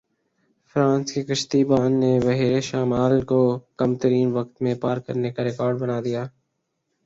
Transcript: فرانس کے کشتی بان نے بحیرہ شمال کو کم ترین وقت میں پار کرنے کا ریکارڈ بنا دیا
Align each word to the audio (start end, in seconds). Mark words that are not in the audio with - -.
فرانس 0.69 1.11
کے 1.13 1.21
کشتی 1.23 1.61
بان 1.63 1.91
نے 1.99 2.11
بحیرہ 2.25 2.59
شمال 2.61 3.15
کو 3.25 3.41
کم 3.77 3.95
ترین 3.95 4.27
وقت 4.33 4.61
میں 4.61 4.75
پار 4.81 4.97
کرنے 4.97 5.31
کا 5.31 5.43
ریکارڈ 5.43 5.79
بنا 5.79 5.99
دیا 6.05 6.23